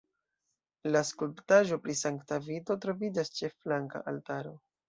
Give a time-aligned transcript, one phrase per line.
[0.95, 4.61] La skulptaĵo pri Sankta Vito troviĝas ĉe la flanka altaro.